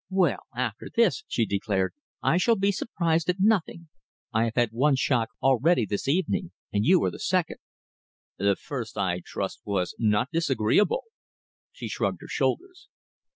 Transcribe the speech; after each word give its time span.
"Well, 0.09 0.39
after 0.57 0.89
this," 0.95 1.23
she 1.27 1.45
declared, 1.45 1.93
"I 2.23 2.37
shall 2.37 2.55
be 2.55 2.71
surprised 2.71 3.29
at 3.29 3.35
nothing. 3.39 3.89
I 4.33 4.45
have 4.45 4.55
had 4.55 4.71
one 4.71 4.95
shock 4.95 5.29
already 5.43 5.85
this 5.85 6.07
evening, 6.07 6.53
and 6.73 6.83
you 6.83 7.03
are 7.03 7.11
the 7.11 7.19
second." 7.19 7.57
"The 8.39 8.55
first, 8.55 8.97
I 8.97 9.21
trust, 9.23 9.59
was 9.63 9.93
not 9.99 10.29
disagreeable?" 10.33 11.03
She 11.71 11.87
shrugged 11.87 12.21
her 12.21 12.27
shoulders. 12.27 12.87